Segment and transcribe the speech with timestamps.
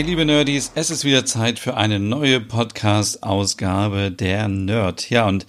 [0.00, 5.10] Hey liebe Nerdies, es ist wieder Zeit für eine neue Podcast-Ausgabe der Nerd.
[5.10, 5.44] Ja, und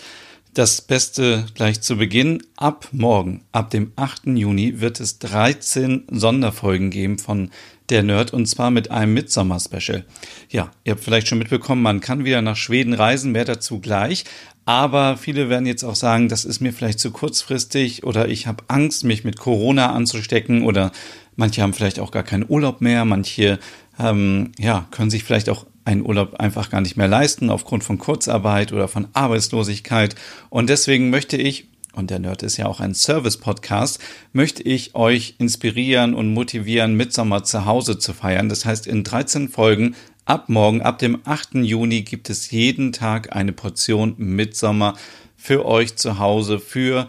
[0.54, 2.44] das Beste gleich zu Beginn.
[2.58, 4.26] Ab morgen, ab dem 8.
[4.26, 7.50] Juni, wird es 13 Sonderfolgen geben von
[7.90, 10.04] der Nerd und zwar mit einem Midsommer-Special.
[10.50, 14.26] Ja, ihr habt vielleicht schon mitbekommen, man kann wieder nach Schweden reisen, mehr dazu gleich.
[14.66, 18.66] Aber viele werden jetzt auch sagen, das ist mir vielleicht zu kurzfristig oder ich habe
[18.68, 20.92] Angst, mich mit Corona anzustecken oder
[21.38, 23.60] manche haben vielleicht auch gar keinen Urlaub mehr, manche
[24.02, 27.98] ähm, ja, können sich vielleicht auch einen Urlaub einfach gar nicht mehr leisten aufgrund von
[27.98, 30.16] Kurzarbeit oder von Arbeitslosigkeit.
[30.50, 34.00] Und deswegen möchte ich, und der Nerd ist ja auch ein Service-Podcast,
[34.32, 38.50] möchte ich euch inspirieren und motivieren, Mitsommer zu Hause zu feiern.
[38.50, 41.56] Das heißt, in 13 Folgen ab morgen, ab dem 8.
[41.56, 44.96] Juni gibt es jeden Tag eine Portion Mitsommer
[45.36, 47.08] für euch zu Hause, für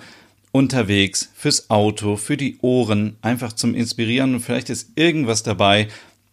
[0.51, 5.89] unterwegs, fürs Auto, für die Ohren, einfach zum Inspirieren und vielleicht ist irgendwas dabei,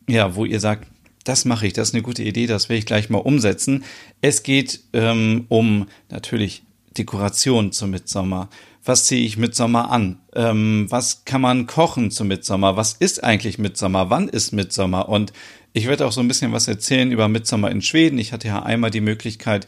[0.10, 0.88] ja, wo ihr sagt,
[1.24, 3.84] das mache ich, das ist eine gute Idee, das will ich gleich mal umsetzen.
[4.22, 6.64] Es geht ähm, um natürlich
[6.98, 8.50] Dekoration zum Mitsommer.
[8.84, 10.20] Was ziehe ich Mitsommer an?
[10.34, 12.78] Ähm, was kann man kochen zum Mitsommer?
[12.78, 14.10] Was ist eigentlich Mitsommer?
[14.10, 15.10] Wann ist Mitsommer?
[15.10, 15.34] Und
[15.74, 18.18] ich werde auch so ein bisschen was erzählen über Mitsommer in Schweden.
[18.18, 19.68] Ich hatte ja einmal die Möglichkeit,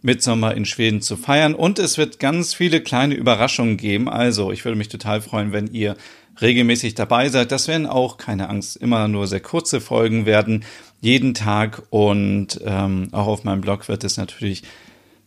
[0.00, 1.54] Mitsommer in Schweden zu feiern.
[1.54, 4.08] Und es wird ganz viele kleine Überraschungen geben.
[4.08, 5.96] Also, ich würde mich total freuen, wenn ihr
[6.40, 7.52] regelmäßig dabei seid.
[7.52, 10.64] Das werden auch, keine Angst, immer nur sehr kurze Folgen werden,
[11.00, 11.82] jeden Tag.
[11.90, 14.62] Und ähm, auch auf meinem Blog wird es natürlich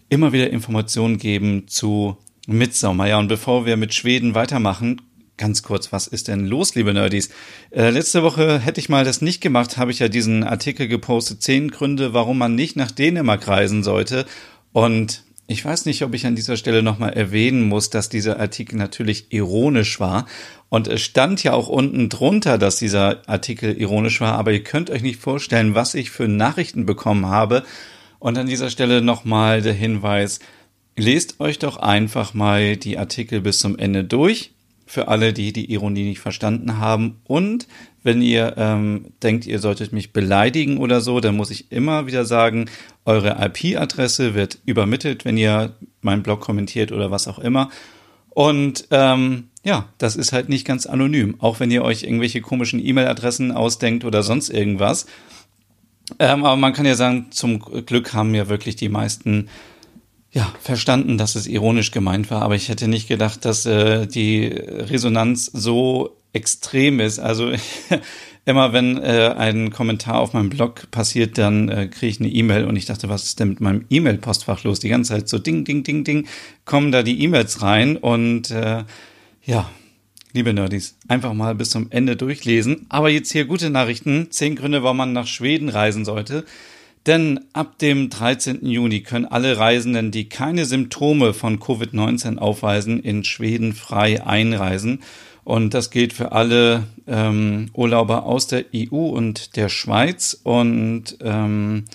[0.10, 2.18] immer wieder Informationen geben zu
[2.48, 3.08] Midsommer.
[3.08, 5.02] Ja, und bevor wir mit Schweden weitermachen,
[5.38, 7.30] ganz kurz, was ist denn los, liebe Nerdies?
[7.72, 11.42] Äh, letzte Woche hätte ich mal das nicht gemacht, habe ich ja diesen Artikel gepostet,
[11.42, 14.26] zehn Gründe, warum man nicht nach Dänemark reisen sollte.
[14.72, 18.78] Und ich weiß nicht, ob ich an dieser Stelle nochmal erwähnen muss, dass dieser Artikel
[18.78, 20.26] natürlich ironisch war.
[20.70, 24.90] Und es stand ja auch unten drunter, dass dieser Artikel ironisch war, aber ihr könnt
[24.90, 27.64] euch nicht vorstellen, was ich für Nachrichten bekommen habe.
[28.18, 30.40] Und an dieser Stelle nochmal der Hinweis,
[30.96, 34.55] lest euch doch einfach mal die Artikel bis zum Ende durch
[34.86, 37.20] für alle, die die Ironie nicht verstanden haben.
[37.26, 37.68] Und
[38.04, 42.26] wenn ihr ähm, denkt, ihr solltet mich beleidigen oder so, dann muss ich immer wieder
[42.26, 42.66] sagen,
[43.04, 47.70] eure IP-Adresse wird übermittelt, wenn ihr meinen Blog kommentiert oder was auch immer.
[48.30, 52.86] Und ähm, ja, das ist halt nicht ganz anonym, auch wenn ihr euch irgendwelche komischen
[52.86, 55.08] E-Mail-Adressen ausdenkt oder sonst irgendwas.
[56.20, 59.50] Ähm, aber man kann ja sagen, zum Glück haben ja wirklich die meisten
[60.36, 64.48] ja, verstanden, dass es ironisch gemeint war, aber ich hätte nicht gedacht, dass äh, die
[64.48, 67.20] Resonanz so extrem ist.
[67.20, 67.54] Also
[68.46, 72.66] immer wenn äh, ein Kommentar auf meinem Blog passiert, dann äh, kriege ich eine E-Mail
[72.66, 74.82] und ich dachte, was ist denn mit meinem E-Mail-Postfach los?
[74.82, 76.28] Die ganze Zeit so ding, ding, ding, ding,
[76.66, 78.84] kommen da die E-Mails rein und äh,
[79.42, 79.70] ja,
[80.34, 82.88] liebe Nerdies, einfach mal bis zum Ende durchlesen.
[82.90, 84.32] Aber jetzt hier gute Nachrichten.
[84.32, 86.44] Zehn Gründe, warum man nach Schweden reisen sollte.
[87.06, 88.66] Denn ab dem 13.
[88.66, 95.04] Juni können alle Reisenden, die keine Symptome von Covid-19 aufweisen, in Schweden frei einreisen.
[95.44, 100.40] Und das gilt für alle ähm, Urlauber aus der EU und der Schweiz.
[100.42, 101.86] Und ähm,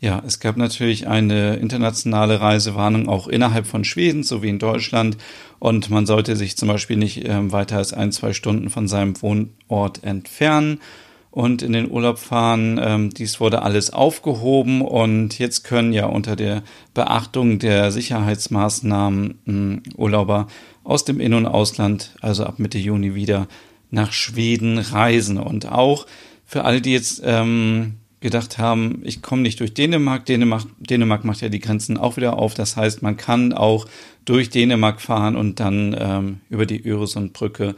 [0.00, 5.16] ja, es gab natürlich eine internationale Reisewarnung auch innerhalb von Schweden sowie in Deutschland.
[5.60, 9.22] Und man sollte sich zum Beispiel nicht ähm, weiter als ein, zwei Stunden von seinem
[9.22, 10.80] Wohnort entfernen
[11.30, 12.80] und in den Urlaub fahren.
[12.82, 16.62] Ähm, dies wurde alles aufgehoben und jetzt können ja unter der
[16.94, 20.48] Beachtung der Sicherheitsmaßnahmen ähm, Urlauber
[20.84, 23.46] aus dem In- und Ausland, also ab Mitte Juni wieder
[23.90, 25.38] nach Schweden reisen.
[25.38, 26.06] Und auch
[26.44, 30.26] für alle, die jetzt ähm, gedacht haben, ich komme nicht durch Dänemark.
[30.26, 30.64] Dänemark.
[30.78, 32.54] Dänemark macht ja die Grenzen auch wieder auf.
[32.54, 33.86] Das heißt, man kann auch
[34.24, 37.74] durch Dänemark fahren und dann ähm, über die Öresundbrücke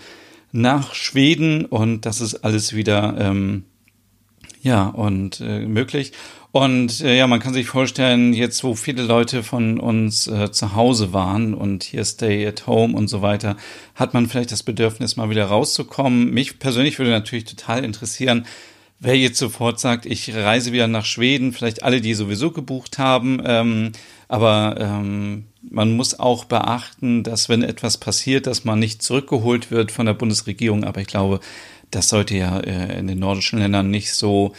[0.53, 3.65] nach Schweden und das ist alles wieder ähm,
[4.61, 6.13] ja und äh, möglich.
[6.53, 10.75] Und äh, ja, man kann sich vorstellen, jetzt wo viele Leute von uns äh, zu
[10.75, 13.57] Hause waren und hier Stay at Home und so weiter,
[13.95, 16.31] hat man vielleicht das Bedürfnis, mal wieder rauszukommen.
[16.31, 18.45] Mich persönlich würde natürlich total interessieren,
[19.01, 23.43] wer jetzt sofort sagt, ich reise wieder nach Schweden, vielleicht alle, die sowieso gebucht haben,
[23.47, 23.93] ähm,
[24.29, 29.93] aber ähm, man muss auch beachten, dass wenn etwas passiert, dass man nicht zurückgeholt wird
[29.93, 30.85] von der Bundesregierung.
[30.85, 31.41] Aber ich glaube,
[31.91, 34.53] das sollte ja äh, in den nordischen Ländern nicht so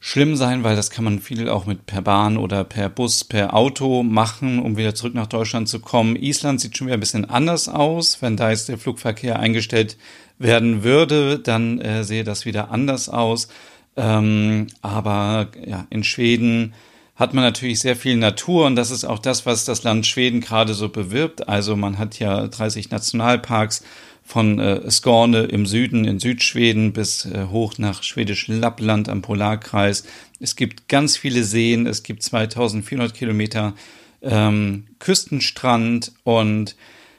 [0.00, 3.54] schlimm sein, weil das kann man viel auch mit per Bahn oder per Bus, per
[3.54, 6.16] Auto machen, um wieder zurück nach Deutschland zu kommen.
[6.16, 8.22] Island sieht schon wieder ein bisschen anders aus.
[8.22, 9.98] Wenn da jetzt der Flugverkehr eingestellt
[10.38, 13.48] werden würde, dann äh, sehe das wieder anders aus.
[13.96, 16.72] Ähm, aber ja, in Schweden
[17.20, 20.40] hat man natürlich sehr viel Natur und das ist auch das, was das Land Schweden
[20.40, 21.50] gerade so bewirbt.
[21.50, 23.84] Also man hat ja 30 Nationalparks
[24.24, 30.04] von äh, Skåne im Süden in Südschweden bis äh, hoch nach schwedisch Lappland am Polarkreis.
[30.38, 33.74] Es gibt ganz viele Seen, es gibt 2400 Kilometer
[34.22, 36.74] ähm, Küstenstrand und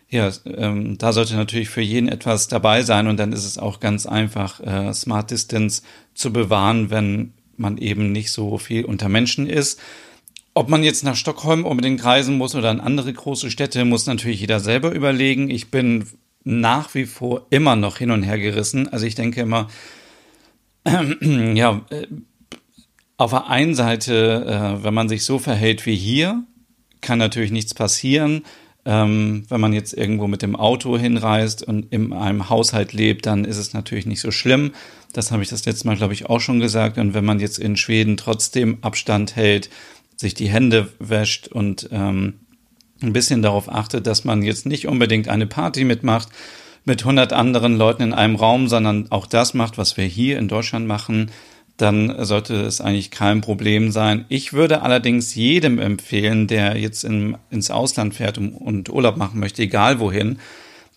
[0.09, 3.79] ja, ähm, da sollte natürlich für jeden etwas dabei sein und dann ist es auch
[3.79, 5.83] ganz einfach, äh, Smart Distance
[6.15, 9.79] zu bewahren, wenn man eben nicht so viel unter Menschen ist.
[10.53, 14.41] Ob man jetzt nach Stockholm unbedingt reisen muss oder in andere große Städte, muss natürlich
[14.41, 15.49] jeder selber überlegen.
[15.49, 16.05] Ich bin
[16.43, 18.89] nach wie vor immer noch hin und her gerissen.
[18.89, 19.69] Also ich denke immer,
[20.83, 21.81] äh, ja,
[23.17, 26.43] auf der einen Seite, äh, wenn man sich so verhält wie hier,
[27.01, 28.43] kann natürlich nichts passieren.
[28.83, 33.45] Ähm, wenn man jetzt irgendwo mit dem Auto hinreist und in einem Haushalt lebt, dann
[33.45, 34.71] ist es natürlich nicht so schlimm.
[35.13, 36.97] Das habe ich das letzte Mal, glaube ich, auch schon gesagt.
[36.97, 39.69] Und wenn man jetzt in Schweden trotzdem Abstand hält,
[40.17, 42.35] sich die Hände wäscht und ähm,
[43.01, 46.29] ein bisschen darauf achtet, dass man jetzt nicht unbedingt eine Party mitmacht
[46.85, 50.47] mit 100 anderen Leuten in einem Raum, sondern auch das macht, was wir hier in
[50.47, 51.31] Deutschland machen,
[51.81, 54.25] dann sollte es eigentlich kein Problem sein.
[54.29, 59.63] Ich würde allerdings jedem empfehlen, der jetzt in, ins Ausland fährt und Urlaub machen möchte,
[59.63, 60.39] egal wohin,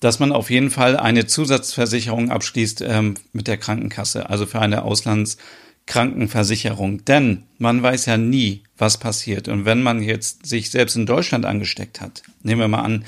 [0.00, 4.82] dass man auf jeden Fall eine Zusatzversicherung abschließt ähm, mit der Krankenkasse, also für eine
[4.82, 7.06] Auslandskrankenversicherung.
[7.06, 9.46] Denn man weiß ja nie, was passiert.
[9.48, 13.04] Und wenn man jetzt sich selbst in Deutschland angesteckt hat, nehmen wir mal an,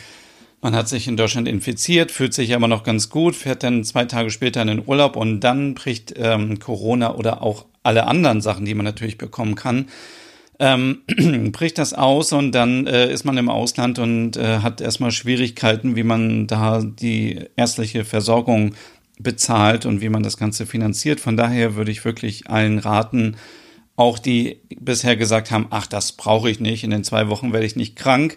[0.61, 4.05] man hat sich in Deutschland infiziert, fühlt sich aber noch ganz gut, fährt dann zwei
[4.05, 8.65] Tage später in den Urlaub und dann bricht ähm, Corona oder auch alle anderen Sachen,
[8.65, 9.87] die man natürlich bekommen kann,
[10.59, 11.03] ähm,
[11.53, 15.97] bricht das aus und dann äh, ist man im Ausland und äh, hat erstmal Schwierigkeiten,
[15.97, 18.75] wie man da die ärztliche Versorgung
[19.19, 21.21] bezahlt und wie man das Ganze finanziert.
[21.21, 23.37] Von daher würde ich wirklich allen raten,
[23.97, 27.67] auch die bisher gesagt haben, ach, das brauche ich nicht, in den zwei Wochen werde
[27.67, 28.37] ich nicht krank,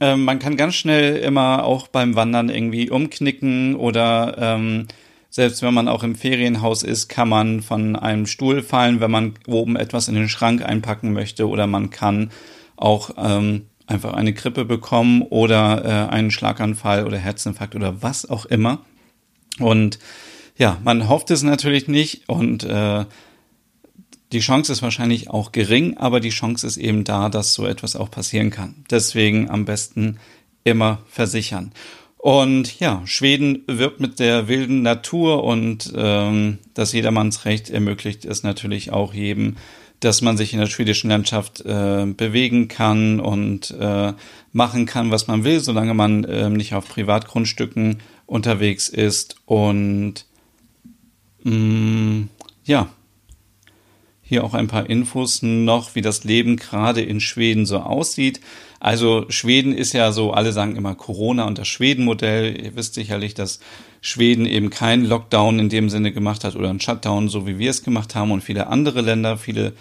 [0.00, 4.86] ähm, man kann ganz schnell immer auch beim Wandern irgendwie umknicken oder ähm,
[5.30, 9.34] selbst wenn man auch im Ferienhaus ist, kann man von einem Stuhl fallen, wenn man
[9.46, 12.30] oben etwas in den Schrank einpacken möchte oder man kann
[12.76, 18.46] auch ähm, einfach eine Grippe bekommen oder äh, einen Schlaganfall oder Herzinfarkt oder was auch
[18.46, 18.80] immer.
[19.58, 19.98] Und
[20.56, 23.04] ja, man hofft es natürlich nicht und äh,
[24.32, 27.94] die Chance ist wahrscheinlich auch gering, aber die Chance ist eben da, dass so etwas
[27.94, 28.84] auch passieren kann.
[28.90, 30.18] Deswegen am besten
[30.64, 31.72] immer versichern.
[32.18, 38.90] Und ja, Schweden wirbt mit der wilden Natur und ähm, das Jedermannsrecht ermöglicht es natürlich
[38.90, 39.56] auch jedem,
[40.00, 44.12] dass man sich in der schwedischen Landschaft äh, bewegen kann und äh,
[44.52, 49.36] machen kann, was man will, solange man äh, nicht auf Privatgrundstücken unterwegs ist.
[49.46, 50.26] Und
[51.44, 52.28] mh, mm,
[52.64, 52.88] ja,
[54.28, 58.40] hier auch ein paar Infos noch, wie das Leben gerade in Schweden so aussieht.
[58.80, 62.60] Also Schweden ist ja so, alle sagen immer Corona und das Schweden-Modell.
[62.60, 63.60] Ihr wisst sicherlich, dass
[64.00, 67.70] Schweden eben keinen Lockdown in dem Sinne gemacht hat oder einen Shutdown, so wie wir
[67.70, 69.72] es gemacht haben und viele andere Länder, viele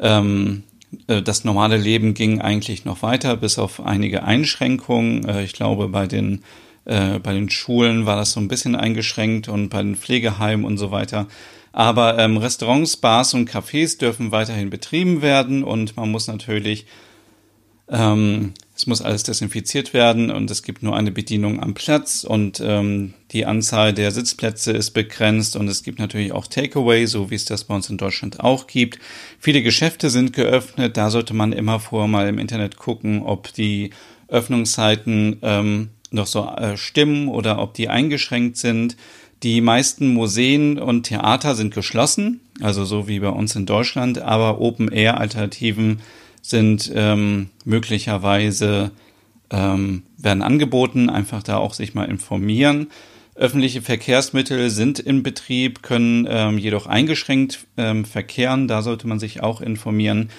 [0.00, 0.64] ähm,
[1.06, 5.28] äh, das normale Leben ging eigentlich noch weiter, bis auf einige Einschränkungen.
[5.28, 6.42] Äh, ich glaube, bei den,
[6.84, 10.78] äh, bei den Schulen war das so ein bisschen eingeschränkt und bei den Pflegeheimen und
[10.78, 11.26] so weiter.
[11.74, 16.86] Aber ähm, Restaurants, Bars und Cafés dürfen weiterhin betrieben werden und man muss natürlich,
[17.88, 22.62] ähm, es muss alles desinfiziert werden und es gibt nur eine Bedienung am Platz und
[22.64, 27.34] ähm, die Anzahl der Sitzplätze ist begrenzt und es gibt natürlich auch Takeaway, so wie
[27.34, 29.00] es das bei uns in Deutschland auch gibt.
[29.40, 33.90] Viele Geschäfte sind geöffnet, da sollte man immer vorher mal im Internet gucken, ob die
[34.28, 38.96] Öffnungszeiten ähm, noch so äh, stimmen oder ob die eingeschränkt sind.
[39.42, 44.60] Die meisten Museen und Theater sind geschlossen, also so wie bei uns in Deutschland, aber
[44.60, 46.00] Open-Air-Alternativen
[46.40, 48.90] sind ähm, möglicherweise
[49.50, 52.88] ähm, werden angeboten, einfach da auch sich mal informieren.
[53.34, 58.68] Öffentliche Verkehrsmittel sind in Betrieb, können ähm, jedoch eingeschränkt ähm, verkehren.
[58.68, 60.30] Da sollte man sich auch informieren.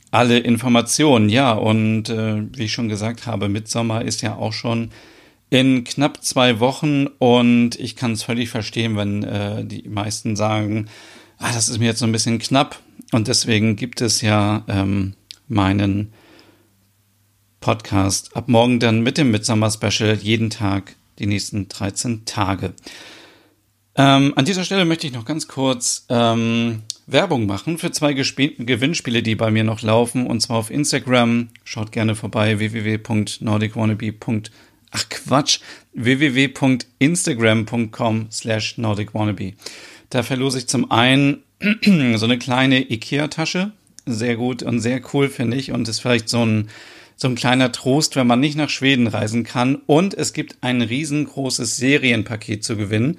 [0.10, 1.30] alle Informationen.
[1.30, 4.90] Ja, und äh, wie ich schon gesagt habe, Mitsommer ist ja auch schon
[5.52, 10.88] in knapp zwei Wochen und ich kann es völlig verstehen, wenn äh, die meisten sagen,
[11.38, 12.80] ah, das ist mir jetzt so ein bisschen knapp
[13.14, 15.14] und deswegen gibt es ja ähm,
[15.48, 16.14] meinen
[17.60, 22.74] Podcast ab morgen dann mit dem Midsummer Special jeden Tag die nächsten 13 Tage.
[23.96, 28.58] Ähm, an dieser Stelle möchte ich noch ganz kurz ähm, Werbung machen für zwei Gesp
[28.58, 31.50] Gewinnspiele, die bei mir noch laufen, und zwar auf Instagram.
[31.64, 34.44] Schaut gerne vorbei, www.nordicwannabe.com
[34.94, 35.60] ach Quatsch,
[35.94, 39.54] www.instagram.com slash nordicwannabe.
[40.10, 41.44] Da verlose ich zum einen
[42.18, 43.72] so eine kleine Ikea-Tasche.
[44.06, 45.72] Sehr gut und sehr cool, finde ich.
[45.72, 46.70] Und ist vielleicht so ein,
[47.16, 49.76] so ein kleiner Trost, wenn man nicht nach Schweden reisen kann.
[49.86, 53.18] Und es gibt ein riesengroßes Serienpaket zu gewinnen.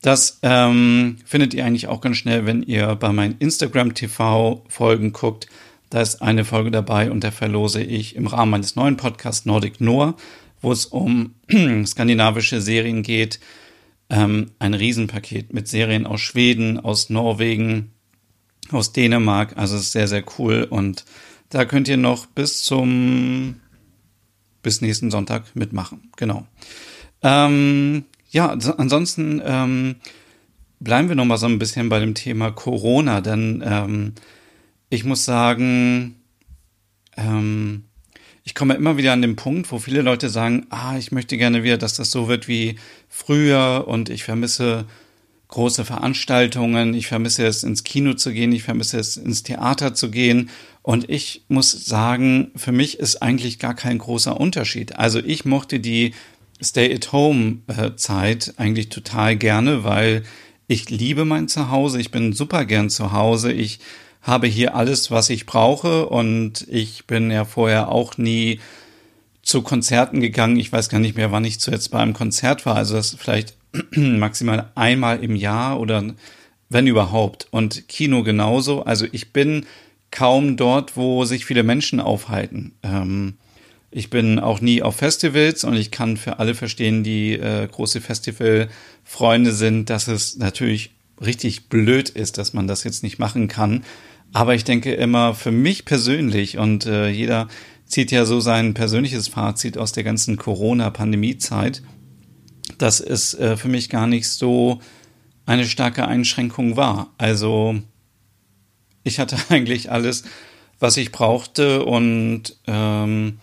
[0.00, 5.12] Das ähm, findet ihr eigentlich auch ganz schnell, wenn ihr bei meinen Instagram TV Folgen
[5.12, 5.46] guckt.
[5.90, 9.80] Da ist eine Folge dabei und da verlose ich im Rahmen meines neuen Podcasts Nordic
[9.80, 10.16] Noir
[10.62, 11.34] wo es um
[11.86, 13.40] skandinavische Serien geht.
[14.12, 17.92] Ähm, ein Riesenpaket mit Serien aus Schweden, aus Norwegen,
[18.70, 19.56] aus Dänemark.
[19.56, 20.66] Also ist sehr, sehr cool.
[20.68, 21.06] Und
[21.48, 23.56] da könnt ihr noch bis zum,
[24.62, 26.10] bis nächsten Sonntag mitmachen.
[26.16, 26.46] Genau.
[27.22, 29.96] Ähm, ja, ansonsten ähm,
[30.78, 34.12] bleiben wir noch mal so ein bisschen bei dem Thema Corona, denn ähm,
[34.90, 36.16] ich muss sagen,
[37.16, 37.84] ähm,
[38.44, 41.62] ich komme immer wieder an den Punkt, wo viele Leute sagen, ah, ich möchte gerne
[41.62, 42.76] wieder, dass das so wird wie
[43.08, 44.86] früher und ich vermisse
[45.48, 50.10] große Veranstaltungen, ich vermisse es ins Kino zu gehen, ich vermisse es ins Theater zu
[50.10, 54.96] gehen und ich muss sagen, für mich ist eigentlich gar kein großer Unterschied.
[54.96, 56.14] Also ich mochte die
[56.60, 60.22] Stay-at-Home-Zeit eigentlich total gerne, weil
[60.68, 63.78] ich liebe mein Zuhause, ich bin super gern zu Hause, ich
[64.22, 68.60] habe hier alles, was ich brauche und ich bin ja vorher auch nie
[69.42, 70.58] zu Konzerten gegangen.
[70.58, 72.76] Ich weiß gar nicht mehr, wann ich zuletzt bei einem Konzert war.
[72.76, 73.56] Also das vielleicht
[73.96, 76.14] maximal einmal im Jahr oder
[76.68, 77.48] wenn überhaupt.
[77.50, 78.84] Und Kino genauso.
[78.84, 79.66] Also ich bin
[80.12, 82.72] kaum dort, wo sich viele Menschen aufhalten.
[82.84, 83.34] Ähm,
[83.90, 88.00] ich bin auch nie auf Festivals und ich kann für alle verstehen, die äh, große
[88.00, 93.84] Festivalfreunde sind, dass es natürlich richtig blöd ist, dass man das jetzt nicht machen kann.
[94.32, 97.48] Aber ich denke immer für mich persönlich und äh, jeder
[97.86, 101.82] zieht ja so sein persönliches Fazit aus der ganzen Corona-Pandemie-Zeit,
[102.78, 104.80] dass es äh, für mich gar nicht so
[105.44, 107.12] eine starke Einschränkung war.
[107.18, 107.76] Also
[109.04, 110.24] ich hatte eigentlich alles,
[110.78, 113.38] was ich brauchte und ähm,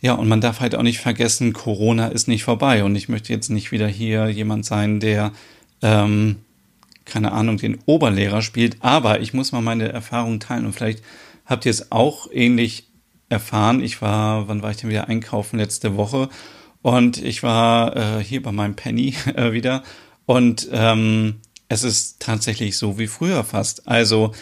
[0.00, 3.32] ja, und man darf halt auch nicht vergessen, Corona ist nicht vorbei und ich möchte
[3.32, 5.32] jetzt nicht wieder hier jemand sein, der
[5.82, 6.36] ähm,
[7.06, 8.76] keine Ahnung, den Oberlehrer spielt.
[8.80, 11.02] Aber ich muss mal meine Erfahrungen teilen und vielleicht
[11.46, 12.88] habt ihr es auch ähnlich
[13.28, 13.82] erfahren.
[13.82, 16.28] Ich war, wann war ich denn wieder einkaufen letzte Woche?
[16.82, 19.82] Und ich war äh, hier bei meinem Penny äh, wieder.
[20.26, 21.36] Und ähm,
[21.68, 23.88] es ist tatsächlich so wie früher fast.
[23.88, 24.32] Also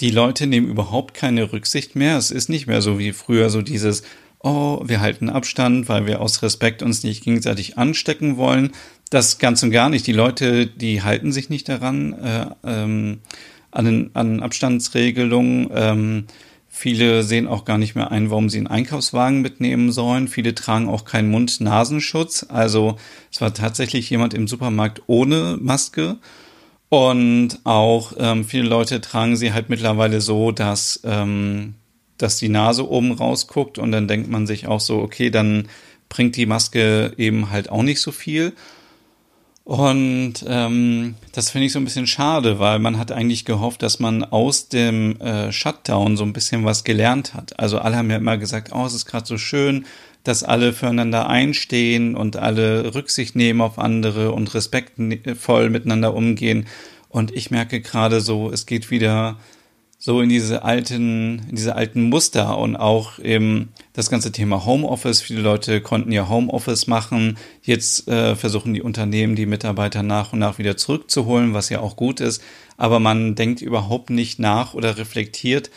[0.00, 2.16] die Leute nehmen überhaupt keine Rücksicht mehr.
[2.16, 4.02] Es ist nicht mehr so wie früher, so dieses,
[4.40, 8.72] oh, wir halten Abstand, weil wir aus Respekt uns nicht gegenseitig anstecken wollen,
[9.14, 10.06] das ganz und gar nicht.
[10.06, 13.20] Die Leute, die halten sich nicht daran, äh, ähm,
[13.70, 15.70] an, an Abstandsregelungen.
[15.72, 16.24] Ähm,
[16.68, 20.26] viele sehen auch gar nicht mehr ein, warum sie einen Einkaufswagen mitnehmen sollen.
[20.26, 22.46] Viele tragen auch keinen Mund-Nasenschutz.
[22.48, 22.96] Also
[23.32, 26.16] es war tatsächlich jemand im Supermarkt ohne Maske.
[26.88, 31.74] Und auch ähm, viele Leute tragen sie halt mittlerweile so, dass, ähm,
[32.18, 35.68] dass die Nase oben rausguckt und dann denkt man sich auch so, okay, dann
[36.08, 38.52] bringt die Maske eben halt auch nicht so viel.
[39.64, 43.98] Und ähm, das finde ich so ein bisschen schade, weil man hat eigentlich gehofft, dass
[43.98, 47.58] man aus dem äh, Shutdown so ein bisschen was gelernt hat.
[47.58, 49.86] Also alle haben ja immer gesagt, oh, es ist gerade so schön,
[50.22, 56.66] dass alle füreinander einstehen und alle Rücksicht nehmen auf andere und respektvoll miteinander umgehen.
[57.08, 59.38] Und ich merke gerade so, es geht wieder
[60.04, 65.22] so in diese alten, in diese alten Muster und auch eben das ganze Thema Homeoffice.
[65.22, 67.38] Viele Leute konnten ja Homeoffice machen.
[67.62, 71.96] Jetzt äh, versuchen die Unternehmen, die Mitarbeiter nach und nach wieder zurückzuholen, was ja auch
[71.96, 72.42] gut ist.
[72.76, 75.70] Aber man denkt überhaupt nicht nach oder reflektiert,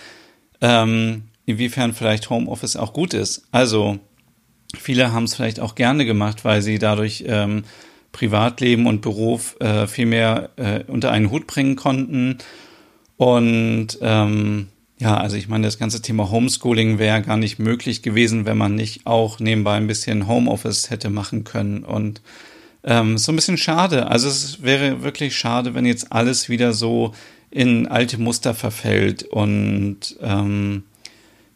[0.60, 3.48] ähm, inwiefern vielleicht Homeoffice auch gut ist.
[3.54, 3.98] Also
[4.78, 7.64] viele haben es vielleicht auch gerne gemacht, weil sie dadurch ähm,
[8.12, 12.40] Privatleben und Beruf äh, viel mehr äh, unter einen Hut bringen konnten.
[13.18, 14.68] Und ähm,
[15.00, 18.76] ja, also ich meine, das ganze Thema Homeschooling wäre gar nicht möglich gewesen, wenn man
[18.76, 21.84] nicht auch nebenbei ein bisschen Homeoffice hätte machen können.
[21.84, 22.22] Und
[22.84, 24.08] ähm, so ein bisschen schade.
[24.08, 27.14] Also es wäre wirklich schade, wenn jetzt alles wieder so
[27.52, 29.24] in alte Muster verfällt.
[29.24, 30.84] Und ähm,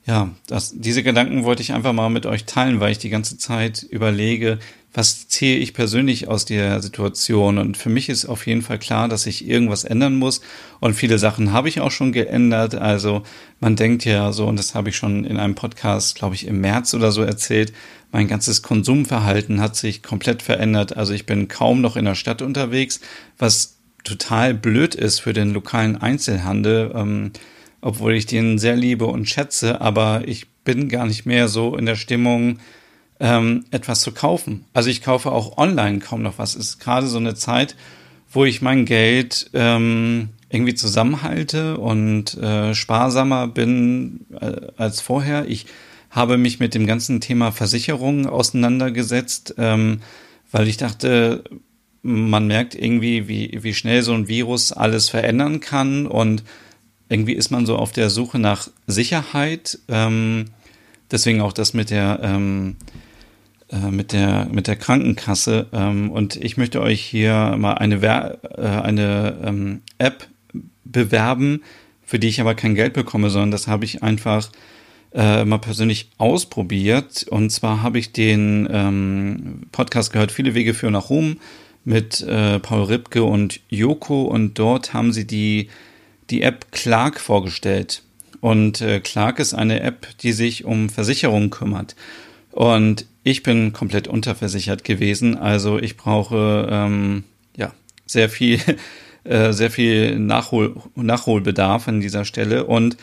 [0.06, 3.38] ja, das, diese Gedanken wollte ich einfach mal mit euch teilen, weil ich die ganze
[3.38, 4.60] Zeit überlege,
[4.93, 7.57] was ziehe ich persönlich aus der Situation?
[7.57, 10.41] Und für mich ist auf jeden Fall klar, dass ich irgendwas ändern muss.
[10.81, 12.75] Und viele Sachen habe ich auch schon geändert.
[12.75, 13.24] Also
[13.62, 16.60] man denkt ja so, und das habe ich schon in einem Podcast, glaube ich, im
[16.60, 17.71] März oder so erzählt,
[18.12, 20.98] mein ganzes Konsumverhalten hat sich komplett verändert.
[20.98, 23.00] Also ich bin kaum noch in der Stadt unterwegs,
[23.38, 27.31] was total blöd ist für den lokalen Einzelhandel, ähm,
[27.79, 31.86] obwohl ich den sehr liebe und schätze, aber ich bin gar nicht mehr so in
[31.86, 32.60] der Stimmung,
[33.22, 34.66] ähm, etwas zu kaufen.
[34.74, 36.56] Also ich kaufe auch online kaum noch was.
[36.56, 37.75] Es ist gerade so eine Zeit,
[38.32, 45.48] wo ich mein Geld ähm, irgendwie zusammenhalte und äh, sparsamer bin äh, als vorher.
[45.48, 45.68] Ich
[46.10, 50.01] habe mich mit dem ganzen Thema Versicherungen auseinandergesetzt, ähm,
[50.51, 51.44] weil ich dachte,
[52.01, 56.44] man merkt irgendwie, wie, wie schnell so ein Virus alles verändern kann und
[57.08, 59.78] irgendwie ist man so auf der Suche nach Sicherheit.
[59.90, 60.46] Ähm,
[61.12, 63.11] deswegen auch das mit der ähm, äh,
[63.90, 68.62] mit der mit der Krankenkasse ähm, und ich möchte euch hier mal eine Wer äh,
[68.62, 70.28] eine ähm, App
[70.84, 71.63] bewerben,
[72.04, 74.51] für die ich aber kein Geld bekomme, sondern das habe ich einfach
[75.13, 77.25] äh, mal persönlich ausprobiert.
[77.30, 81.38] Und zwar habe ich den ähm, Podcast gehört, Viele Wege führen nach Rom
[81.84, 85.70] mit äh, Paul Ripke und Joko und dort haben sie die,
[86.30, 88.04] die App Clark vorgestellt.
[88.40, 91.96] Und äh, Clark ist eine App, die sich um Versicherungen kümmert.
[92.51, 97.24] Und ich bin komplett unterversichert gewesen, also ich brauche ähm,
[97.55, 97.72] ja
[98.05, 98.60] sehr viel,
[99.24, 102.65] äh, sehr viel Nachhol Nachholbedarf an dieser Stelle.
[102.65, 102.97] Und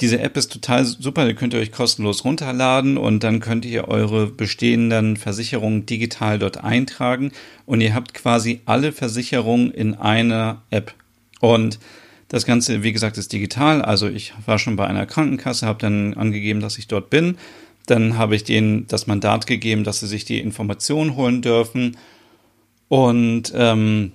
[0.00, 3.88] diese App ist total super, die könnt ihr euch kostenlos runterladen und dann könnt ihr
[3.88, 7.30] eure bestehenden Versicherungen digital dort eintragen
[7.66, 10.94] und ihr habt quasi alle Versicherungen in einer App.
[11.40, 11.78] Und
[12.28, 13.82] das Ganze, wie gesagt, ist digital.
[13.82, 17.36] Also ich war schon bei einer Krankenkasse, habe dann angegeben, dass ich dort bin
[17.86, 21.96] dann habe ich denen das Mandat gegeben, dass sie sich die Informationen holen dürfen.
[22.88, 24.12] Und ähm,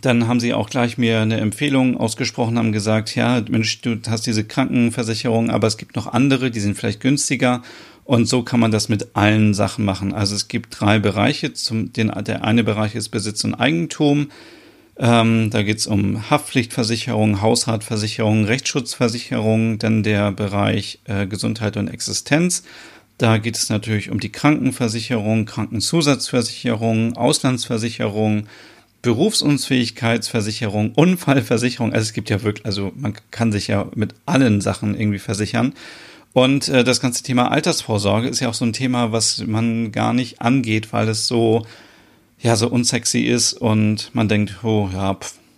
[0.00, 4.26] dann haben sie auch gleich mir eine Empfehlung ausgesprochen, haben gesagt, ja, Mensch, du hast
[4.26, 7.62] diese Krankenversicherung, aber es gibt noch andere, die sind vielleicht günstiger.
[8.04, 10.12] Und so kann man das mit allen Sachen machen.
[10.12, 11.52] Also es gibt drei Bereiche.
[11.52, 14.28] Zum, den, der eine Bereich ist Besitz und Eigentum.
[15.02, 22.64] Ähm, da geht es um Haftpflichtversicherung, Hausratversicherung, Rechtsschutzversicherung, dann der Bereich äh, Gesundheit und Existenz.
[23.16, 28.46] Da geht es natürlich um die Krankenversicherung, Krankenzusatzversicherung, Auslandsversicherung,
[29.00, 31.94] Berufsunfähigkeitsversicherung, Unfallversicherung.
[31.94, 35.72] Also es gibt ja wirklich, also man kann sich ja mit allen Sachen irgendwie versichern.
[36.34, 40.12] Und äh, das ganze Thema Altersvorsorge ist ja auch so ein Thema, was man gar
[40.12, 41.64] nicht angeht, weil es so
[42.42, 45.16] ja so unsexy ist und man denkt, oh ja,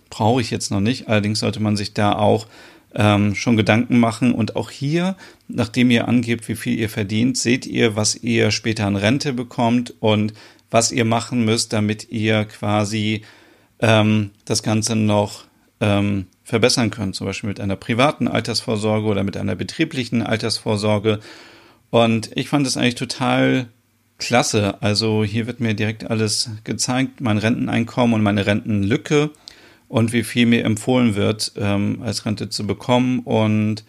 [0.09, 1.07] brauche ich jetzt noch nicht.
[1.07, 2.47] Allerdings sollte man sich da auch
[2.93, 5.15] ähm, schon Gedanken machen und auch hier,
[5.47, 9.93] nachdem ihr angebt, wie viel ihr verdient, seht ihr, was ihr später an Rente bekommt
[9.99, 10.33] und
[10.69, 13.23] was ihr machen müsst, damit ihr quasi
[13.79, 15.45] ähm, das Ganze noch
[15.79, 21.19] ähm, verbessern könnt, zum Beispiel mit einer privaten Altersvorsorge oder mit einer betrieblichen Altersvorsorge.
[21.89, 23.67] Und ich fand es eigentlich total
[24.17, 24.81] klasse.
[24.81, 29.31] Also hier wird mir direkt alles gezeigt, mein Renteneinkommen und meine Rentenlücke
[29.87, 33.19] und wie viel mir empfohlen wird, ähm, als Rente zu bekommen.
[33.19, 33.83] Und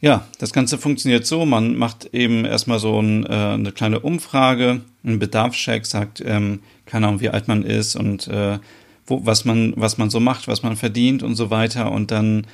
[0.00, 4.80] ja, das Ganze funktioniert so, man macht eben erstmal so ein, äh, eine kleine Umfrage,
[5.04, 8.58] einen Bedarfscheck, sagt, ähm, keine Ahnung, wie alt man ist und äh,
[9.06, 11.92] wo, was man, was man so macht, was man verdient und so weiter.
[11.92, 12.46] Und dann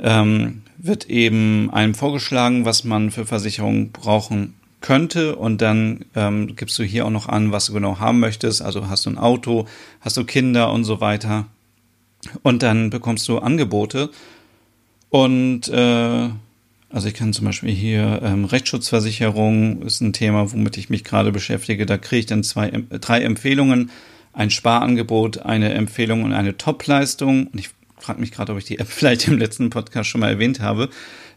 [0.00, 6.78] ähm, wird eben einem vorgeschlagen, was man für Versicherungen brauchen könnte und dann ähm, gibst
[6.78, 8.60] du hier auch noch an, was du genau haben möchtest.
[8.62, 9.66] Also hast du ein Auto,
[10.00, 11.46] hast du Kinder und so weiter.
[12.42, 14.10] Und dann bekommst du Angebote.
[15.08, 16.28] Und äh,
[16.92, 21.32] also ich kann zum Beispiel hier ähm, Rechtsschutzversicherung ist ein Thema, womit ich mich gerade
[21.32, 21.86] beschäftige.
[21.86, 23.90] Da kriege ich dann zwei, drei Empfehlungen,
[24.34, 27.46] ein Sparangebot, eine Empfehlung und eine Topleistung.
[27.46, 30.30] Und ich frage mich gerade, ob ich die App vielleicht im letzten Podcast schon mal
[30.30, 30.90] erwähnt habe.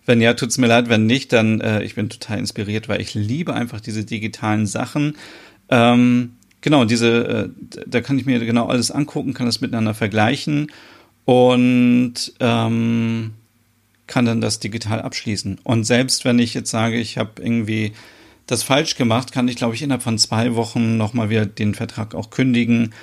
[0.06, 0.90] Wenn ja, tut's mir leid.
[0.90, 5.18] Wenn nicht, dann äh, ich bin total inspiriert, weil ich liebe einfach diese digitalen Sachen.
[5.70, 10.72] Ähm, genau, diese, äh, da kann ich mir genau alles angucken, kann das miteinander vergleichen
[11.26, 13.32] und ähm,
[14.08, 15.60] kann dann das digital abschließen.
[15.64, 17.94] Und selbst wenn ich jetzt sage, ich habe irgendwie
[18.46, 22.14] das falsch gemacht, kann ich, glaube ich, innerhalb von zwei Wochen nochmal wieder den Vertrag
[22.14, 22.94] auch kündigen.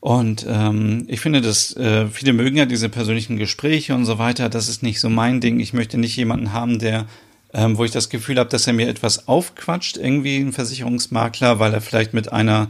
[0.00, 4.48] Und ähm, ich finde, dass äh, viele mögen ja diese persönlichen Gespräche und so weiter.
[4.48, 5.58] Das ist nicht so mein Ding.
[5.58, 7.06] Ich möchte nicht jemanden haben, der,
[7.52, 11.74] ähm, wo ich das Gefühl habe, dass er mir etwas aufquatscht, irgendwie ein Versicherungsmakler, weil
[11.74, 12.68] er vielleicht mit einer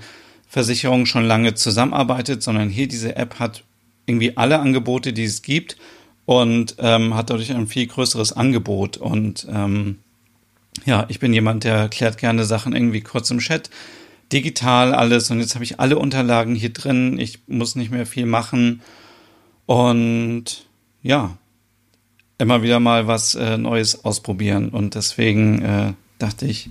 [0.48, 3.64] Versicherung schon lange zusammenarbeitet, sondern hier diese App hat
[4.06, 5.76] irgendwie alle Angebote, die es gibt
[6.24, 8.96] und ähm, hat dadurch ein viel größeres Angebot.
[8.96, 9.98] Und ähm,
[10.86, 13.68] ja, ich bin jemand, der klärt gerne Sachen irgendwie kurz im Chat,
[14.32, 17.18] digital alles und jetzt habe ich alle Unterlagen hier drin.
[17.18, 18.82] Ich muss nicht mehr viel machen
[19.66, 20.66] und
[21.02, 21.36] ja,
[22.38, 26.70] immer wieder mal was äh, Neues ausprobieren und deswegen äh, dachte ich,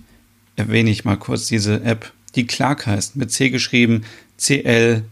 [0.56, 4.04] erwähne ich mal kurz diese App die Clark heißt, mit C geschrieben,
[4.38, 5.04] C-L-A-R-K.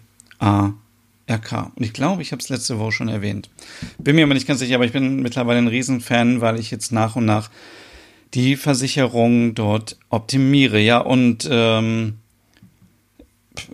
[1.76, 3.50] Und ich glaube, ich habe es letzte Woche schon erwähnt.
[3.98, 6.92] Bin mir aber nicht ganz sicher, aber ich bin mittlerweile ein Riesenfan, weil ich jetzt
[6.92, 7.50] nach und nach
[8.34, 10.80] die Versicherung dort optimiere.
[10.80, 12.20] Ja, und ähm,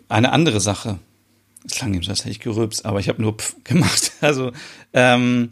[0.10, 1.00] eine andere Sache.
[1.66, 4.14] Es klang eben so, als hätte ich gerülpst, aber ich habe nur Pf gemacht.
[4.22, 4.52] Also
[4.94, 5.50] ähm,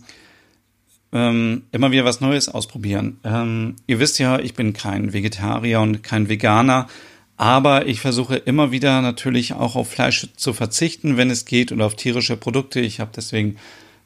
[1.12, 3.20] ähm, immer wieder was Neues ausprobieren.
[3.24, 6.88] Ähm, ihr wisst ja, ich bin kein Vegetarier und kein Veganer.
[7.36, 11.82] Aber ich versuche immer wieder natürlich auch auf Fleisch zu verzichten, wenn es geht, und
[11.82, 12.82] auf tierische Produkte.
[12.82, 13.56] Ich habe deswegen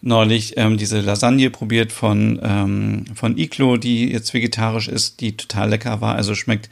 [0.02, 5.72] neulich ähm, diese Lasagne probiert von, ähm, von Iglo, die jetzt vegetarisch ist, die total
[5.72, 6.16] lecker war.
[6.16, 6.70] Also schmeckt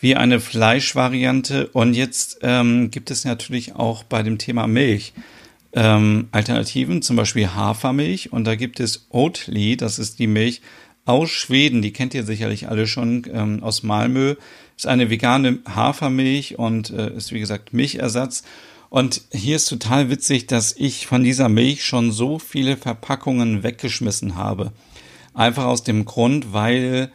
[0.00, 1.68] wie eine Fleischvariante.
[1.68, 5.12] Und jetzt ähm, gibt es natürlich auch bei dem Thema Milch
[5.72, 8.32] ähm, Alternativen, zum Beispiel Hafermilch.
[8.32, 10.62] Und da gibt es Oatly, das ist die Milch
[11.04, 11.82] aus Schweden.
[11.82, 14.36] Die kennt ihr sicherlich alle schon ähm, aus Malmö
[14.80, 18.44] ist eine vegane Hafermilch und äh, ist wie gesagt Milchersatz.
[18.88, 24.36] Und hier ist total witzig, dass ich von dieser Milch schon so viele Verpackungen weggeschmissen
[24.36, 24.72] habe.
[25.34, 27.12] Einfach aus dem Grund, weil,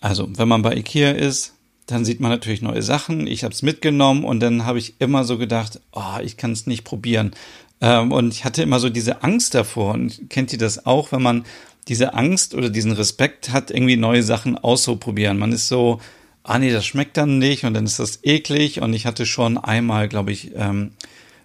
[0.00, 1.54] also wenn man bei Ikea ist,
[1.86, 3.26] dann sieht man natürlich neue Sachen.
[3.26, 6.66] Ich habe es mitgenommen und dann habe ich immer so gedacht, oh, ich kann es
[6.66, 7.32] nicht probieren.
[7.80, 9.94] Ähm, und ich hatte immer so diese Angst davor.
[9.94, 11.44] Und kennt ihr das auch, wenn man
[11.88, 15.38] diese Angst oder diesen Respekt hat, irgendwie neue Sachen auszuprobieren?
[15.38, 16.00] Man ist so,
[16.42, 18.82] ah nee, das schmeckt dann nicht und dann ist das eklig.
[18.82, 20.90] Und ich hatte schon einmal, glaube ich, ähm,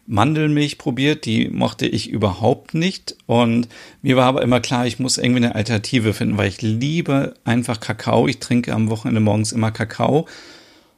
[0.05, 3.15] Mandelmilch probiert, die mochte ich überhaupt nicht.
[3.25, 3.67] Und
[4.01, 7.79] mir war aber immer klar, ich muss irgendwie eine Alternative finden, weil ich liebe einfach
[7.79, 8.27] Kakao.
[8.27, 10.27] Ich trinke am Wochenende morgens immer Kakao.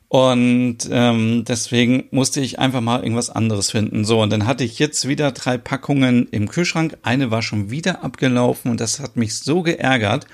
[0.08, 4.06] Und ähm, deswegen musste ich einfach mal irgendwas anderes finden.
[4.06, 6.98] So, und dann hatte ich jetzt wieder drei Packungen im Kühlschrank.
[7.04, 10.28] Eine war schon wieder abgelaufen und das hat mich so geärgert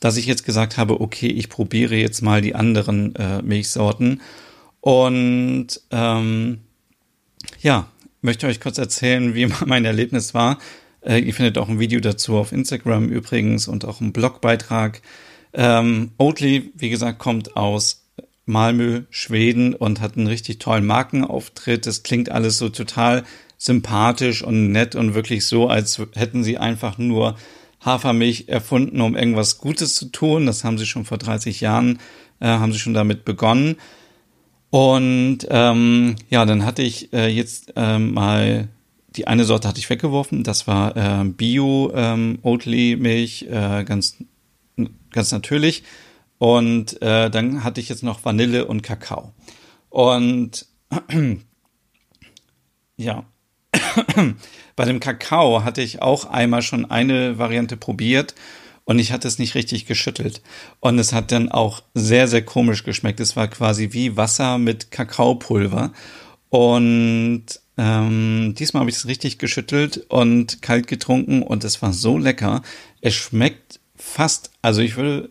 [0.00, 4.20] dass ich jetzt gesagt habe, okay, ich probiere jetzt mal die anderen äh, Milchsorten.
[4.80, 6.60] Und ähm,
[7.60, 7.88] ja,
[8.26, 10.58] möchte euch kurz erzählen, wie mein Erlebnis war.
[11.00, 15.00] Äh, ihr findet auch ein Video dazu auf Instagram übrigens und auch einen Blogbeitrag.
[15.54, 18.02] Ähm, Oatly, wie gesagt, kommt aus
[18.44, 21.86] Malmö, Schweden und hat einen richtig tollen Markenauftritt.
[21.86, 23.24] Das klingt alles so total
[23.58, 27.36] sympathisch und nett und wirklich so, als hätten sie einfach nur
[27.80, 30.46] Hafermilch erfunden, um irgendwas Gutes zu tun.
[30.46, 32.00] Das haben sie schon vor 30 Jahren,
[32.40, 33.76] äh, haben sie schon damit begonnen.
[34.76, 38.68] Und ähm, ja, dann hatte ich äh, jetzt äh, mal
[39.08, 40.44] die eine Sorte hatte ich weggeworfen.
[40.44, 44.18] Das war äh, Bio ähm, Oatly Milch, äh, ganz
[45.12, 45.82] ganz natürlich.
[46.36, 49.32] Und äh, dann hatte ich jetzt noch Vanille und Kakao.
[49.88, 50.66] Und
[52.98, 53.24] ja,
[54.76, 58.34] bei dem Kakao hatte ich auch einmal schon eine Variante probiert
[58.86, 60.40] und ich hatte es nicht richtig geschüttelt.
[60.80, 63.18] Und es hat dann auch sehr, sehr komisch geschmeckt.
[63.18, 65.92] Es war quasi wie Wasser mit Kakaopulver.
[66.48, 67.44] Und
[67.76, 72.62] ähm, diesmal habe ich es richtig geschüttelt und kalt getrunken und es war so lecker.
[73.00, 75.30] Es schmeckt fast, also ich würde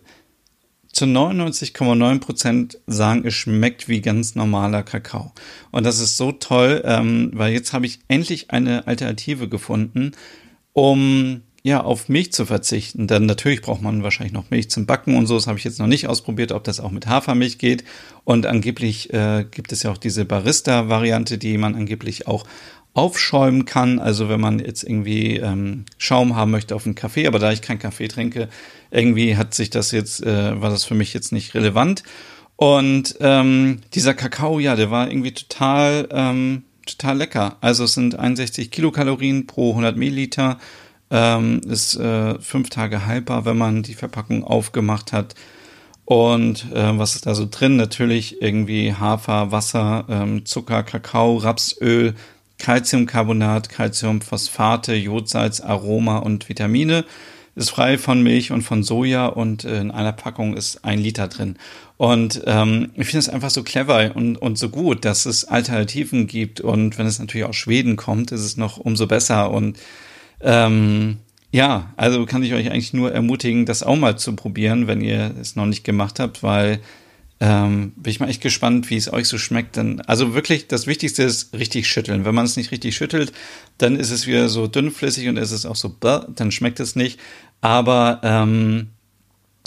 [0.92, 5.32] zu 99,9 Prozent sagen, es schmeckt wie ganz normaler Kakao.
[5.72, 10.12] Und das ist so toll, ähm, weil jetzt habe ich endlich eine Alternative gefunden,
[10.74, 13.08] um ja auf Milch zu verzichten.
[13.08, 15.34] Denn natürlich braucht man wahrscheinlich noch Milch zum Backen und so.
[15.34, 17.84] Das habe ich jetzt noch nicht ausprobiert, ob das auch mit Hafermilch geht.
[18.24, 22.46] Und angeblich äh, gibt es ja auch diese Barista-Variante, die man angeblich auch
[22.94, 23.98] aufschäumen kann.
[23.98, 27.64] Also wenn man jetzt irgendwie ähm, Schaum haben möchte auf einen Kaffee, aber da ich
[27.64, 28.48] keinen Kaffee trinke,
[28.92, 32.04] irgendwie hat sich das jetzt, äh, war das für mich jetzt nicht relevant.
[32.58, 37.58] Und ähm, dieser Kakao, ja, der war irgendwie total, ähm, total lecker.
[37.60, 40.60] Also es sind 61 Kilokalorien pro 100 Milliliter.
[41.18, 45.34] Ähm, ist äh, fünf Tage haltbar, wenn man die Verpackung aufgemacht hat.
[46.04, 47.78] Und äh, was ist da so drin?
[47.78, 52.16] Natürlich irgendwie Hafer, Wasser, ähm, Zucker, Kakao, Rapsöl,
[52.60, 57.06] Calciumcarbonat, Calciumphosphate, Jodsalz, Aroma und Vitamine.
[57.56, 61.30] ist frei von Milch und von Soja und äh, in einer Packung ist ein Liter
[61.30, 61.56] drin.
[61.96, 66.28] Und ähm, ich finde es einfach so clever und, und so gut, dass es Alternativen
[66.28, 66.60] gibt.
[66.60, 69.52] Und wenn es natürlich aus Schweden kommt, ist es noch umso besser.
[69.52, 69.80] Und
[70.42, 71.18] ähm,
[71.52, 75.34] ja, also kann ich euch eigentlich nur ermutigen, das auch mal zu probieren, wenn ihr
[75.40, 76.82] es noch nicht gemacht habt, weil
[77.40, 79.78] ähm, bin ich mal echt gespannt, wie es euch so schmeckt.
[79.78, 82.26] Dann, also wirklich, das Wichtigste ist richtig schütteln.
[82.26, 83.34] Wenn man es nicht richtig schüttelt,
[83.78, 87.20] dann ist es wieder so dünnflüssig und ist es auch so, dann schmeckt es nicht.
[87.62, 88.88] Aber ähm,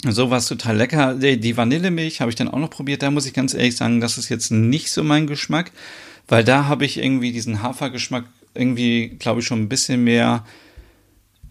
[0.03, 1.15] so war es total lecker.
[1.15, 3.03] Die Vanillemilch habe ich dann auch noch probiert.
[3.03, 5.71] Da muss ich ganz ehrlich sagen, das ist jetzt nicht so mein Geschmack,
[6.27, 10.43] weil da habe ich irgendwie diesen Hafergeschmack irgendwie, glaube ich, schon ein bisschen mehr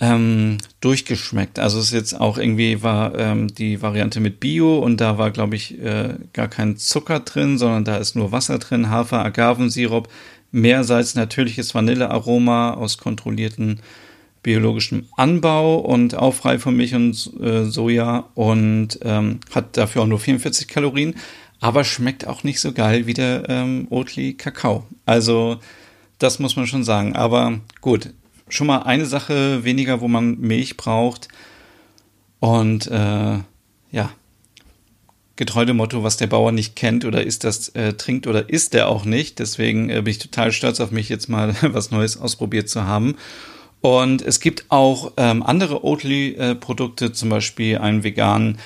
[0.01, 1.59] ähm, durchgeschmeckt.
[1.59, 5.31] Also es ist jetzt auch irgendwie war ähm, die Variante mit Bio und da war,
[5.31, 10.09] glaube ich, äh, gar kein Zucker drin, sondern da ist nur Wasser drin, Hafer, Agavensirup,
[10.51, 13.81] Meersalz, natürliches Vanillearoma aus kontrollierten
[14.43, 20.07] biologischem Anbau und auch frei von Milch und äh, Soja und ähm, hat dafür auch
[20.07, 21.17] nur 44 Kalorien,
[21.61, 24.87] aber schmeckt auch nicht so geil wie der ähm, Oatly Kakao.
[25.05, 25.59] Also
[26.18, 27.16] das muss man schon sagen.
[27.16, 28.11] Aber gut,
[28.48, 31.28] schon mal eine Sache weniger, wo man Milch braucht.
[32.40, 33.38] Und äh,
[33.90, 34.11] ja,
[35.37, 38.74] getreu dem Motto, was der Bauer nicht kennt oder ist das äh, trinkt oder isst
[38.74, 39.38] er auch nicht.
[39.38, 43.16] Deswegen äh, bin ich total stolz auf mich, jetzt mal was Neues ausprobiert zu haben.
[43.81, 48.59] Und es gibt auch ähm, andere Oatly-Produkte, zum Beispiel einen veganen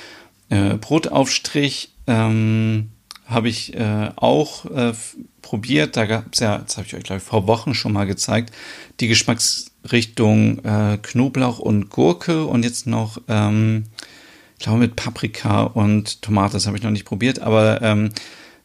[0.49, 1.91] äh, Brotaufstrich.
[2.07, 2.92] Ähm,
[3.33, 4.93] habe ich äh, auch äh,
[5.41, 5.97] probiert.
[5.97, 8.53] Da gab es ja, das habe ich euch, glaube ich, vor Wochen schon mal gezeigt,
[9.01, 13.85] die Geschmacksrichtung äh, Knoblauch und Gurke und jetzt noch, ähm,
[14.59, 16.55] ich glaube, mit Paprika und Tomate.
[16.55, 18.13] Das habe ich noch nicht probiert, aber ähm,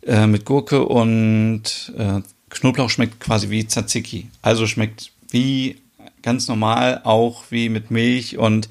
[0.03, 4.27] äh, mit Gurke und äh, Knoblauch schmeckt quasi wie Tzatziki.
[4.41, 5.77] Also schmeckt wie
[6.21, 8.69] ganz normal, auch wie mit Milch und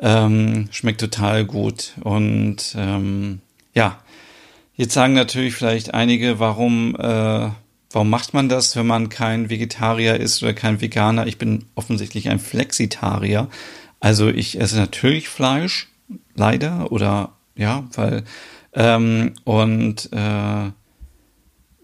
[0.00, 1.94] ähm, schmeckt total gut.
[2.02, 3.40] Und ähm,
[3.74, 3.98] ja,
[4.74, 7.50] jetzt sagen natürlich vielleicht einige, warum, äh,
[7.90, 11.26] warum macht man das, wenn man kein Vegetarier ist oder kein Veganer?
[11.26, 13.48] Ich bin offensichtlich ein Flexitarier.
[14.00, 15.88] Also ich esse natürlich Fleisch,
[16.34, 18.24] leider, oder ja, weil
[18.74, 20.70] ähm, und äh,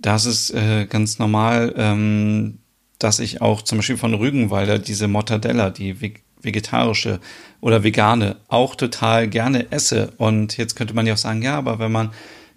[0.00, 2.58] das ist äh, ganz normal, ähm,
[2.98, 6.00] dass ich auch zum Beispiel von Rügenwalder diese Mortadella, die
[6.42, 7.20] vegetarische
[7.60, 10.12] oder vegane, auch total gerne esse.
[10.16, 12.10] Und jetzt könnte man ja auch sagen, ja, aber wenn man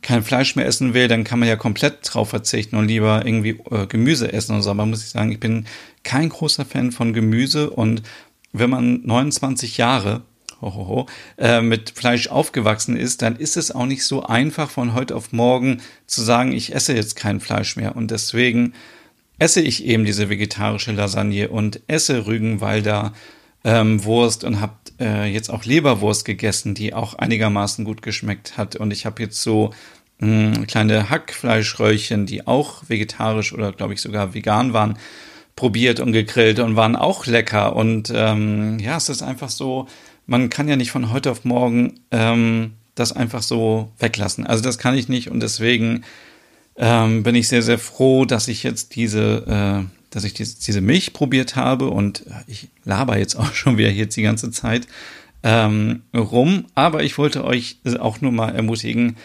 [0.03, 3.59] kein Fleisch mehr essen will, dann kann man ja komplett drauf verzichten und lieber irgendwie
[3.71, 4.69] äh, Gemüse essen und so.
[4.69, 5.65] Aber muss ich sagen, ich bin
[6.03, 8.03] kein großer Fan von Gemüse und
[8.51, 10.21] wenn man 29 Jahre
[10.61, 11.05] ho, ho, ho,
[11.37, 15.31] äh, mit Fleisch aufgewachsen ist, dann ist es auch nicht so einfach von heute auf
[15.31, 17.95] morgen zu sagen, ich esse jetzt kein Fleisch mehr.
[17.95, 18.73] Und deswegen
[19.39, 23.13] esse ich eben diese vegetarische Lasagne und esse Rügenwalder
[23.63, 28.75] ähm, Wurst und habe äh, jetzt auch Leberwurst gegessen, die auch einigermaßen gut geschmeckt hat.
[28.75, 29.71] Und ich habe jetzt so
[30.19, 34.97] mh, hm, kleine Hackfleischröllchen, die auch vegetarisch oder glaube ich sogar vegan waren,
[35.55, 37.75] probiert und gegrillt und waren auch lecker.
[37.75, 39.87] Und ähm, ja, es ist einfach so,
[40.25, 44.47] man kann ja nicht von heute auf morgen ähm, das einfach so weglassen.
[44.47, 46.03] Also das kann ich nicht und deswegen
[46.75, 51.13] ähm, bin ich sehr, sehr froh, dass ich jetzt diese, äh, dass ich diese, Milch
[51.13, 54.87] probiert habe und ich laber jetzt auch schon wieder jetzt die ganze Zeit
[55.43, 56.65] ähm, rum.
[56.75, 59.17] Aber ich wollte euch auch nur mal ermutigen,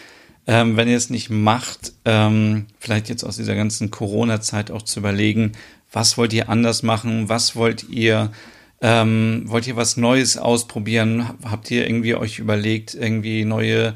[0.47, 4.99] ähm, wenn ihr es nicht macht, ähm, vielleicht jetzt aus dieser ganzen Corona-Zeit auch zu
[4.99, 5.51] überlegen,
[5.91, 8.31] was wollt ihr anders machen, was wollt ihr
[8.81, 11.29] ähm, wollt ihr was Neues ausprobieren?
[11.43, 13.93] Habt ihr irgendwie euch überlegt, irgendwie neue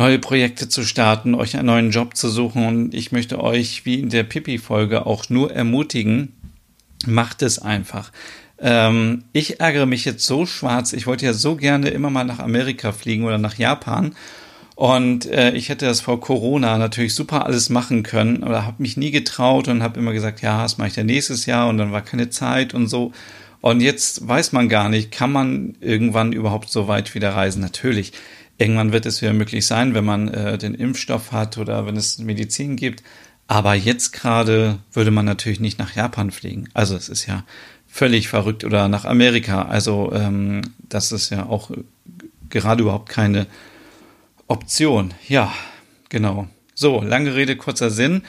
[0.00, 2.66] neue Projekte zu starten, euch einen neuen Job zu suchen.
[2.66, 6.32] Und ich möchte euch, wie in der Pippi-Folge, auch nur ermutigen,
[7.06, 8.10] macht es einfach.
[8.58, 10.94] Ähm, ich ärgere mich jetzt so schwarz.
[10.94, 14.16] Ich wollte ja so gerne immer mal nach Amerika fliegen oder nach Japan.
[14.74, 18.96] Und äh, ich hätte das vor Corona natürlich super alles machen können, aber habe mich
[18.96, 21.92] nie getraut und habe immer gesagt, ja, das mache ich ja nächstes Jahr und dann
[21.92, 23.12] war keine Zeit und so.
[23.60, 27.60] Und jetzt weiß man gar nicht, kann man irgendwann überhaupt so weit wieder reisen?
[27.60, 28.14] Natürlich
[28.60, 32.18] Irgendwann wird es wieder möglich sein, wenn man äh, den Impfstoff hat oder wenn es
[32.18, 33.02] Medizin gibt.
[33.46, 36.68] Aber jetzt gerade würde man natürlich nicht nach Japan fliegen.
[36.74, 37.44] Also es ist ja
[37.88, 39.62] völlig verrückt oder nach Amerika.
[39.62, 41.70] Also ähm, das ist ja auch
[42.50, 43.46] gerade überhaupt keine
[44.46, 45.14] Option.
[45.26, 45.50] Ja,
[46.10, 46.46] genau.
[46.74, 48.24] So, lange Rede, kurzer Sinn.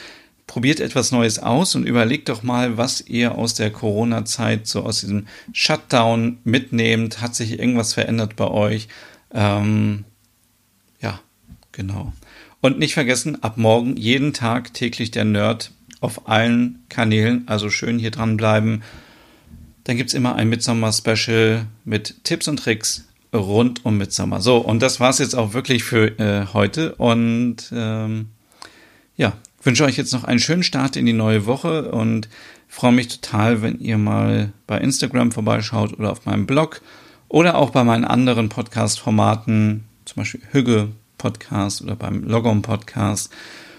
[0.48, 5.02] Probiert etwas Neues aus und überlegt doch mal, was ihr aus der Corona-Zeit, so aus
[5.02, 7.20] diesem Shutdown mitnehmt.
[7.20, 8.88] Hat sich irgendwas verändert bei euch?
[9.34, 10.06] Ähm,
[11.71, 12.13] Genau.
[12.62, 17.43] Und nicht vergessen, ab morgen jeden Tag täglich der Nerd auf allen Kanälen.
[17.47, 18.84] Also schön hier dranbleiben.
[19.84, 24.41] Dann gibt es immer ein Midsommer-Special mit Tipps und Tricks rund um Mitsommer.
[24.41, 26.95] So, und das war's jetzt auch wirklich für äh, heute.
[26.95, 28.27] Und ähm,
[29.17, 32.29] ja, wünsche euch jetzt noch einen schönen Start in die neue Woche und
[32.67, 36.81] freue mich total, wenn ihr mal bei Instagram vorbeischaut oder auf meinem Blog
[37.27, 40.89] oder auch bei meinen anderen Podcast-Formaten, zum Beispiel Hügge
[41.21, 43.31] Podcast oder beim Logom Podcast.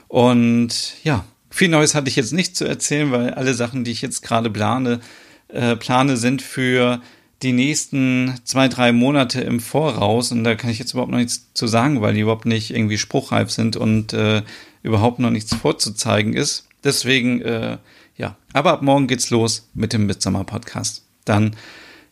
[0.06, 4.00] Und ja, viel Neues hatte ich jetzt nicht zu erzählen, weil alle Sachen, die ich
[4.00, 5.00] jetzt gerade plane,
[5.48, 7.02] äh, plane, sind für
[7.42, 10.30] die nächsten zwei, drei Monate im Voraus.
[10.30, 12.98] Und da kann ich jetzt überhaupt noch nichts zu sagen, weil die überhaupt nicht irgendwie
[12.98, 14.42] spruchreif sind und äh,
[14.82, 16.68] überhaupt noch nichts vorzuzeigen ist.
[16.84, 17.78] Deswegen, äh,
[18.16, 21.04] ja, aber ab morgen geht's los mit dem Midsommer Podcast.
[21.24, 21.56] Dann,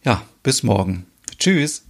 [0.05, 1.07] ja, bis morgen.
[1.39, 1.90] Tschüss.